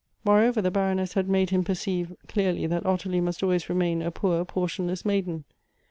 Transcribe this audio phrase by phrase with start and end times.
[0.25, 4.43] Moreover, the Baroness had made him perceive clearly th.at Ottilie must .always remain a poor
[4.45, 5.43] portionless maiden.